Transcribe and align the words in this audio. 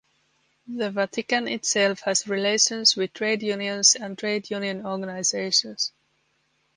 The 0.65 0.89
Vatican 0.89 1.47
itself 1.47 1.99
has 2.05 2.27
relations 2.27 2.95
with 2.95 3.13
trade 3.13 3.43
unions 3.43 3.93
and 3.93 4.17
trade 4.17 4.49
union 4.49 4.83
organisations. 4.83 5.93